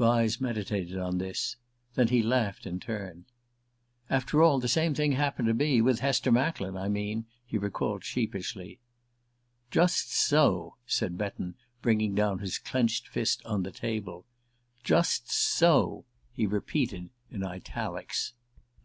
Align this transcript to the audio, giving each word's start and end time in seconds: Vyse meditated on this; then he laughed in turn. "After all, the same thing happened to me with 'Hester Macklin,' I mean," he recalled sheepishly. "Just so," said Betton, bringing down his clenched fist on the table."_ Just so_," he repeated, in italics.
Vyse 0.00 0.40
meditated 0.40 0.98
on 0.98 1.18
this; 1.18 1.54
then 1.94 2.08
he 2.08 2.20
laughed 2.20 2.66
in 2.66 2.80
turn. 2.80 3.24
"After 4.10 4.42
all, 4.42 4.58
the 4.58 4.66
same 4.66 4.94
thing 4.94 5.12
happened 5.12 5.46
to 5.46 5.54
me 5.54 5.80
with 5.80 6.00
'Hester 6.00 6.32
Macklin,' 6.32 6.76
I 6.76 6.88
mean," 6.88 7.26
he 7.46 7.56
recalled 7.56 8.02
sheepishly. 8.02 8.80
"Just 9.70 10.12
so," 10.12 10.74
said 10.86 11.16
Betton, 11.16 11.54
bringing 11.82 12.16
down 12.16 12.40
his 12.40 12.58
clenched 12.58 13.06
fist 13.06 13.40
on 13.44 13.62
the 13.62 13.70
table."_ 13.70 14.26
Just 14.82 15.26
so_," 15.26 16.02
he 16.32 16.48
repeated, 16.48 17.10
in 17.30 17.44
italics. 17.44 18.32